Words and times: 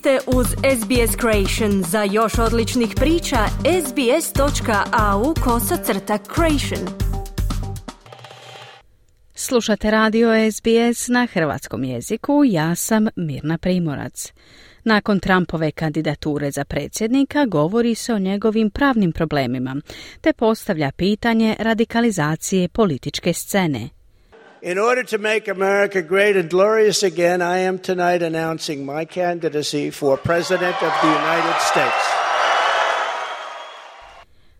ste 0.00 0.18
uz 0.26 0.46
SBS 0.46 1.16
Creation. 1.20 1.82
Za 1.82 2.02
još 2.02 2.38
odličnih 2.38 2.92
priča, 2.96 3.36
sbs.au 3.86 5.34
kosacrta 5.44 6.18
creation. 6.34 6.88
Slušate 9.34 9.90
radio 9.90 10.28
SBS 10.52 11.08
na 11.08 11.26
hrvatskom 11.32 11.84
jeziku. 11.84 12.42
Ja 12.46 12.74
sam 12.74 13.06
Mirna 13.16 13.58
Primorac. 13.58 14.32
Nakon 14.84 15.20
Trumpove 15.20 15.70
kandidature 15.70 16.50
za 16.50 16.64
predsjednika 16.64 17.46
govori 17.46 17.94
se 17.94 18.14
o 18.14 18.18
njegovim 18.18 18.70
pravnim 18.70 19.12
problemima, 19.12 19.76
te 20.20 20.32
postavlja 20.32 20.92
pitanje 20.96 21.56
radikalizacije 21.58 22.68
političke 22.68 23.32
scene. 23.32 23.99
In 24.62 24.78
order 24.78 25.02
to 25.04 25.18
make 25.18 25.48
America 25.48 26.02
great 26.02 26.36
and 26.36 26.50
glorious 26.50 27.02
again, 27.02 27.40
I 27.40 27.58
am 27.60 27.78
tonight 27.78 28.22
announcing 28.22 28.84
my 28.84 29.06
candidacy 29.06 29.90
for 29.90 30.18
President 30.18 30.74
of 30.82 30.92
the 31.00 31.08
United 31.08 31.60
States. 31.60 32.20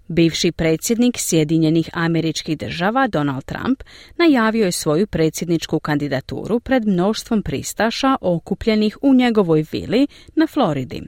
Bivši 0.08 0.52
predsjednik 0.52 1.18
Sjedinjenih 1.18 1.90
američkih 1.92 2.58
država 2.58 3.06
Donald 3.06 3.44
Trump 3.44 3.82
najavio 4.16 4.64
je 4.64 4.72
svoju 4.72 5.06
predsjedničku 5.06 5.80
kandidaturu 5.80 6.60
pred 6.60 6.86
mnoštvom 6.86 7.42
pristaša 7.42 8.16
okupljenih 8.20 8.98
u 9.02 9.14
njegovoj 9.14 9.64
vili 9.72 10.06
na 10.34 10.46
Floridi. 10.46 11.02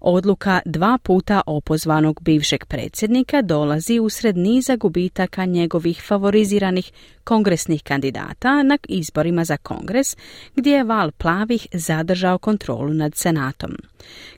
Odluka 0.00 0.60
dva 0.64 0.98
puta 1.02 1.40
opozvanog 1.46 2.20
bivšeg 2.22 2.66
predsjednika 2.66 3.42
dolazi 3.42 3.98
usred 3.98 4.36
niza 4.36 4.76
gubitaka 4.76 5.44
njegovih 5.44 6.02
favoriziranih 6.08 6.92
kongresnih 7.24 7.82
kandidata 7.82 8.62
na 8.62 8.78
izborima 8.88 9.44
za 9.44 9.56
kongres, 9.56 10.16
gdje 10.56 10.70
je 10.70 10.84
val 10.84 11.10
plavih 11.10 11.66
zadržao 11.72 12.38
kontrolu 12.38 12.94
nad 12.94 13.14
senatom. 13.14 13.76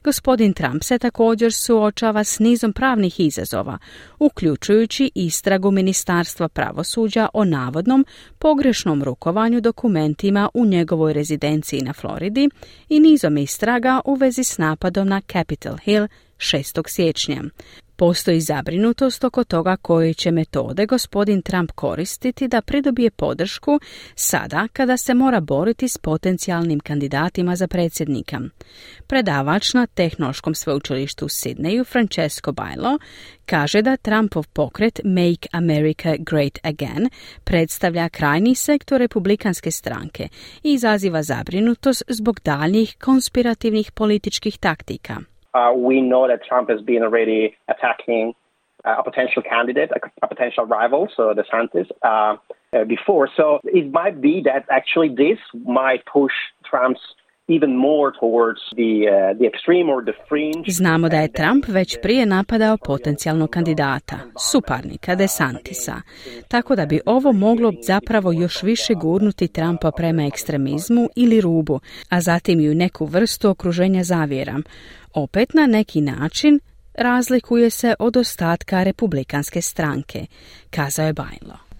Gospodin 0.04 0.52
Trump 0.52 0.82
se 0.82 0.98
također 0.98 1.52
suočava 1.52 2.24
s 2.24 2.38
nizom 2.38 2.72
pravnih 2.72 3.20
izazova, 3.20 3.78
uključujući 4.18 5.10
istragu 5.14 5.70
Ministarstva 5.70 6.48
pravosuđa 6.48 7.28
o 7.32 7.44
navodnom 7.44 8.06
pogrešnom 8.38 9.02
rukovanju 9.02 9.60
dokumentima 9.60 10.48
u 10.54 10.66
njegovoj 10.66 11.12
rezidenciji 11.12 11.80
na 11.80 11.92
Floridi 11.92 12.48
i 12.88 13.00
nizom 13.00 13.36
istraga 13.36 14.00
u 14.04 14.14
vezi 14.14 14.44
s 14.44 14.58
napadom 14.58 15.08
na 15.08 15.20
Capitol 15.32 15.76
Hill 15.76 16.08
6. 16.38 16.82
siječnja. 16.88 17.42
Postoji 17.96 18.40
zabrinutost 18.40 19.24
oko 19.24 19.44
toga 19.44 19.76
koje 19.76 20.14
će 20.14 20.30
metode 20.30 20.86
gospodin 20.86 21.42
Trump 21.42 21.70
koristiti 21.70 22.48
da 22.48 22.62
pridobije 22.62 23.10
podršku 23.10 23.80
sada 24.14 24.68
kada 24.72 24.96
se 24.96 25.14
mora 25.14 25.40
boriti 25.40 25.88
s 25.88 25.98
potencijalnim 25.98 26.80
kandidatima 26.80 27.56
za 27.56 27.68
predsjednika. 27.68 28.40
Predavač 29.06 29.74
na 29.74 29.86
Tehnološkom 29.86 30.54
sveučilištu 30.54 31.26
u 31.26 31.28
Sidneju, 31.28 31.84
Francesco 31.84 32.52
Bailo, 32.52 32.98
kaže 33.46 33.82
da 33.82 33.96
Trumpov 33.96 34.46
pokret 34.52 35.00
Make 35.04 35.48
America 35.52 36.14
Great 36.18 36.58
Again 36.62 37.08
predstavlja 37.44 38.08
krajni 38.08 38.54
sektor 38.54 38.98
republikanske 39.00 39.70
stranke 39.70 40.28
i 40.62 40.72
izaziva 40.72 41.22
zabrinutost 41.22 42.02
zbog 42.08 42.40
daljnjih 42.44 42.96
konspirativnih 43.00 43.92
političkih 43.92 44.58
taktika. 44.58 45.33
Uh, 45.54 45.72
we 45.74 46.00
know 46.00 46.28
that 46.28 46.44
Trump 46.44 46.68
has 46.68 46.80
been 46.80 47.02
already 47.02 47.56
attacking 47.68 48.34
uh, 48.84 48.96
a 48.98 49.02
potential 49.02 49.42
candidate, 49.42 49.90
a, 49.92 50.24
a, 50.24 50.28
potential 50.28 50.66
rival, 50.66 51.08
so 51.16 51.32
DeSantis, 51.32 51.88
uh, 52.02 52.36
uh, 52.76 52.84
before. 52.84 53.28
So 53.34 53.60
it 53.64 53.90
might 53.90 54.20
be 54.20 54.42
that 54.44 54.66
actually 54.70 55.08
this 55.08 55.38
might 55.64 56.04
push 56.06 56.32
Trump's 56.64 57.00
even 57.48 57.76
more 57.76 58.12
towards 58.20 58.60
the, 58.76 58.92
uh, 59.06 59.38
the 59.38 59.46
extreme 59.46 59.90
or 59.92 60.04
the 60.04 60.16
fringe. 60.28 60.70
Znamo 60.70 61.08
da 61.08 61.16
je 61.16 61.32
Trump 61.32 61.64
već 61.68 61.96
prije 62.02 62.26
napadao 62.26 62.76
potencijalnog 62.76 63.50
kandidata, 63.50 64.16
suparnika 64.50 65.14
DeSantisa, 65.14 65.94
tako 66.48 66.76
da 66.76 66.86
bi 66.86 67.00
ovo 67.06 67.32
moglo 67.32 67.72
zapravo 67.82 68.32
još 68.32 68.62
više 68.62 68.94
gurnuti 68.94 69.48
Trumpa 69.48 69.90
prema 69.90 70.26
ekstremizmu 70.26 71.08
ili 71.16 71.40
rubu, 71.40 71.80
a 72.08 72.20
zatim 72.20 72.60
i 72.60 72.70
u 72.70 72.74
neku 72.74 73.06
vrstu 73.06 73.48
okruženja 73.48 74.02
zavjera 74.04 74.58
opet 75.14 75.54
na 75.54 75.66
neki 75.66 76.00
način 76.00 76.60
razlikuje 76.94 77.70
se 77.70 77.94
od 77.98 78.16
ostatka 78.16 78.82
republikanske 78.82 79.60
stranke, 79.60 80.26
kazao 80.70 81.06
je 81.06 81.12
Bajlo. 81.12 81.73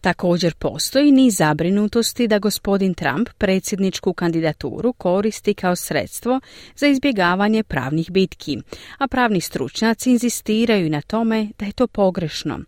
Također 0.00 0.54
postoji 0.54 1.12
niz 1.12 1.36
zabrinutosti 1.36 2.28
da 2.28 2.38
gospodin 2.38 2.94
Trump 2.94 3.28
predsjedničku 3.38 4.12
kandidaturu 4.12 4.92
koristi 4.92 5.54
kao 5.54 5.76
sredstvo 5.76 6.40
za 6.76 6.86
izbjegavanje 6.86 7.62
pravnih 7.62 8.10
bitki, 8.10 8.58
a 8.98 9.08
pravni 9.08 9.40
stručnjaci 9.40 10.10
inzistiraju 10.10 10.90
na 10.90 11.00
tome 11.00 11.48
da 11.58 11.66
je 11.66 11.72
to 11.72 11.86
pogrešno. 11.86 12.60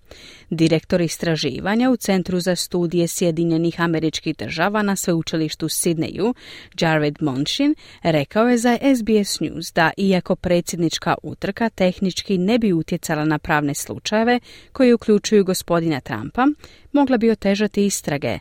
Direktor 0.50 1.00
istraživanja 1.00 1.91
u 1.91 1.96
Centru 1.96 2.41
za 2.41 2.56
studije 2.56 3.08
Sjedinjenih 3.08 3.80
američkih 3.80 4.36
država 4.36 4.82
na 4.82 4.97
sveučilištu 4.97 5.68
Sidneju, 5.68 6.34
Jared 6.80 7.16
Monshin, 7.20 7.74
rekao 8.02 8.48
je 8.48 8.58
za 8.58 8.78
SBS 8.97 9.41
News 9.41 9.72
da 9.72 9.91
iako 9.97 10.36
predsjednička 10.36 11.14
utrka 11.22 11.68
tehnički 11.68 12.38
ne 12.38 12.58
bi 12.58 12.72
utjecala 12.72 13.24
na 13.24 13.38
pravne 13.38 13.74
slučajeve 13.74 14.41
koji 14.72 14.92
uključuju 14.92 15.44
gospodina 15.44 16.00
Trumpa, 16.00 16.47
mogla 16.92 17.18
bi 17.20 17.31
otežati 17.31 17.86
istrage. 17.86 18.38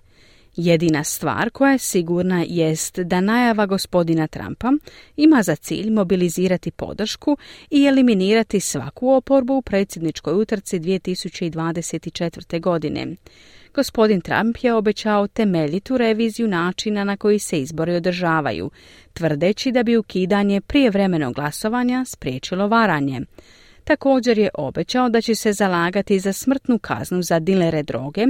Jedina 0.56 1.04
stvar 1.04 1.50
koja 1.50 1.72
je 1.72 1.78
sigurna 1.78 2.44
jest 2.48 3.00
da 3.00 3.22
najava 3.22 3.66
gospodina 3.66 4.28
Trumpa 4.28 4.72
ima 5.18 5.44
za 5.44 5.56
cilj 5.56 5.90
mobilizirati 5.90 6.72
podršku 6.72 7.38
i 7.70 7.86
eliminirati 7.86 8.60
svaku 8.60 9.10
oporbu 9.10 9.54
u 9.54 9.62
predsjedničkoj 9.62 10.34
utrci 10.34 10.80
2024. 10.80 12.62
godine. 12.62 13.08
Gospodin 13.74 14.22
Trump 14.22 14.58
je 14.62 14.74
obećao 14.74 15.28
temeljitu 15.28 15.98
reviziju 15.98 16.48
načina 16.48 17.04
na 17.04 17.18
koji 17.18 17.40
se 17.40 17.62
izbori 17.62 17.96
održavaju, 17.96 18.72
tvrdeći 19.14 19.72
da 19.72 19.84
bi 19.84 19.98
ukidanje 19.98 20.62
prijevremenog 20.62 21.34
glasovanja 21.34 22.06
spriječilo 22.06 22.68
varanje. 22.68 23.22
Također 23.90 24.38
je 24.38 24.50
obećao 24.54 25.10
da 25.10 25.22
će 25.22 25.36
se 25.36 25.54
zalagati 25.54 26.20
za 26.20 26.34
smrtnu 26.34 26.80
kaznu 26.80 27.22
za 27.22 27.40
dilere 27.40 27.84
droge 27.84 28.26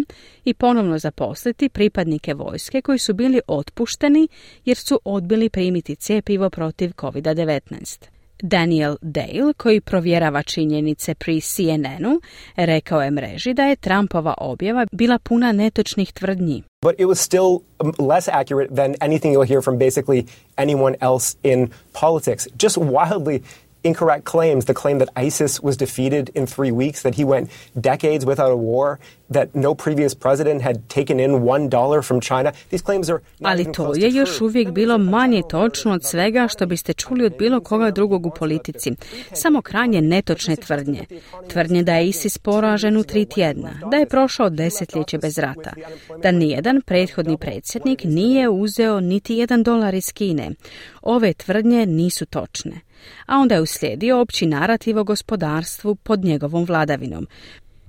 i 0.46 0.54
ponovno 0.54 1.00
zaposliti 1.00 1.70
pripadnike 1.70 2.34
vojske 2.34 2.82
koji 2.82 3.00
su 3.00 3.14
bili 3.14 3.42
otpušteni 3.48 4.28
jer 4.66 4.78
su 4.78 5.00
odbili 5.06 5.50
primiti 5.50 5.96
cjepivo 5.96 6.50
protiv 6.50 6.92
COVID-19. 6.92 8.06
Daniel 8.42 8.96
Dale, 9.02 9.54
koji 9.58 9.82
provjerava 9.82 10.44
činjenice 10.44 11.16
pri 11.16 11.42
CNN-u, 11.42 12.22
rekao 12.56 13.02
je 13.02 13.12
mreži 13.12 13.54
da 13.54 13.66
je 13.66 13.76
Trumpova 13.76 14.34
objava 14.38 14.86
bila 14.92 15.20
puna 15.20 15.52
netočnih 15.52 16.14
tvrdnji. 16.14 16.64
But 16.82 16.96
it 17.00 17.06
was 17.06 17.16
still 17.16 17.60
um, 17.80 18.08
less 18.10 18.28
accurate 18.28 18.76
than 18.76 18.96
anything 19.10 19.34
you'll 19.34 19.48
hear 19.48 19.62
from 19.62 19.78
basically 19.78 20.26
anyone 20.58 20.96
else 21.02 21.38
in 21.44 21.68
politics. 21.94 22.48
Just 22.62 22.78
wildly 22.78 23.42
incorrect 23.84 24.26
claims 24.26 24.66
the 24.66 24.74
claim 24.74 25.00
that 25.00 25.10
ISIS 25.16 25.60
was 25.64 25.78
defeated 25.78 26.30
in 26.36 26.46
three 26.46 26.72
weeks, 26.72 27.02
that 27.02 27.16
he 27.16 27.24
went 27.24 27.50
decades 27.80 28.26
without 28.26 28.52
a 28.52 28.56
war, 28.56 29.00
that 29.30 29.56
no 29.56 29.76
previous 29.76 30.14
president 30.14 30.62
had 30.62 30.90
taken 30.90 31.20
in 31.20 31.46
one 31.46 31.70
dollar 31.70 32.02
from 32.02 32.20
China. 32.22 32.52
These 32.70 32.82
claims 32.82 33.10
are 33.10 33.22
Ali 33.44 33.72
to 33.72 33.96
je 33.96 34.10
još 34.14 34.42
uvijek 34.42 34.72
bilo 34.72 34.98
manje 34.98 35.42
točno 35.50 35.94
od 35.94 36.04
svega 36.06 36.48
što 36.48 36.66
biste 36.66 36.94
čuli 36.94 37.26
od 37.26 37.38
bilo 37.38 37.62
koga 37.62 37.92
drugog 37.92 38.26
u 38.26 38.30
politici. 38.30 38.92
Samo 39.34 39.62
krajnje 39.62 40.02
netočne 40.02 40.56
tvrdnje. 40.56 41.06
Tvrdnje 41.48 41.84
da 41.84 41.96
je 41.96 42.08
ISIS 42.08 42.38
poražen 42.38 42.98
u 42.98 43.04
tri 43.04 43.26
tjedna, 43.26 43.72
da 43.92 43.98
je 43.98 44.06
prošao 44.06 44.50
desetljeće 44.50 45.18
bez 45.18 45.38
rata, 45.38 45.72
da 46.22 46.32
nijedan 46.32 46.82
prethodni 46.82 47.38
predsjednik 47.38 48.04
nije 48.04 48.50
uzeo 48.50 49.00
niti 49.00 49.36
jedan 49.36 49.64
dolar 49.64 49.94
iz 49.94 50.14
Kine. 50.14 50.52
Ove 51.02 51.34
tvrdnje 51.34 51.86
nisu 51.86 52.26
točne 52.26 52.90
a 53.26 53.38
onda 53.38 53.56
je 53.56 53.62
uslijedio 53.62 54.20
opći 54.22 54.46
narativ 54.46 54.98
o 54.98 55.04
gospodarstvu 55.04 55.96
pod 55.96 56.24
njegovom 56.24 56.66
vladavinom. 56.66 57.28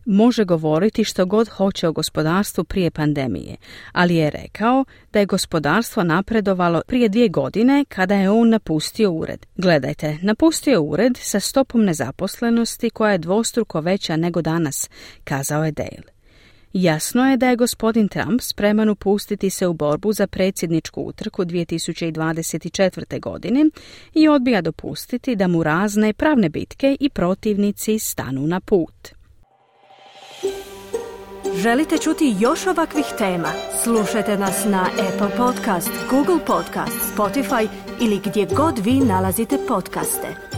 Može 0.04 0.44
govoriti 0.44 1.04
što 1.04 1.26
god 1.26 1.48
hoće 1.48 1.88
o 1.88 1.92
gospodarstvu 1.92 2.64
prije 2.64 2.90
pandemije, 2.90 3.56
ali 3.92 4.16
je 4.16 4.30
rekao 4.30 4.84
da 5.12 5.18
je 5.18 5.26
gospodarstvo 5.26 6.02
napredovalo 6.02 6.82
prije 6.86 7.08
dvije 7.08 7.28
godine 7.28 7.84
kada 7.88 8.14
je 8.14 8.30
on 8.30 8.48
napustio 8.48 9.10
ured. 9.12 9.46
Gledajte, 9.56 10.18
napustio 10.22 10.82
ured 10.82 11.16
sa 11.16 11.40
stopom 11.40 11.84
nezaposlenosti 11.84 12.90
koja 12.90 13.12
je 13.12 13.18
dvostruko 13.18 13.80
veća 13.80 14.16
nego 14.16 14.42
danas, 14.42 14.90
kazao 15.24 15.64
je 15.64 15.72
Dale. 15.72 16.09
Jasno 16.72 17.30
je 17.30 17.36
da 17.36 17.48
je 17.48 17.56
gospodin 17.56 18.08
Trump 18.08 18.40
spreman 18.40 18.88
upustiti 18.88 19.50
se 19.50 19.66
u 19.66 19.72
borbu 19.72 20.12
za 20.12 20.26
predsjedničku 20.26 21.02
utrku 21.02 21.44
2024. 21.44 23.20
godine 23.20 23.64
i 24.14 24.28
odbija 24.28 24.60
dopustiti 24.60 25.36
da 25.36 25.48
mu 25.48 25.62
razne 25.62 26.12
pravne 26.12 26.48
bitke 26.48 26.96
i 27.00 27.08
protivnici 27.08 27.98
stanu 27.98 28.46
na 28.46 28.60
put. 28.60 29.08
Želite 31.56 31.98
čuti 31.98 32.36
još 32.38 32.66
ovakvih 32.66 33.06
tema? 33.18 33.48
Slušajte 33.82 34.38
nas 34.38 34.64
na 34.64 34.86
Apple 35.08 35.36
Podcast, 35.36 35.90
Google 36.10 36.44
Podcast, 36.46 37.16
Spotify 37.16 37.68
ili 38.00 38.20
gdje 38.24 38.46
god 38.56 38.78
vi 38.78 38.92
nalazite 38.92 39.58
podcaste. 39.68 40.49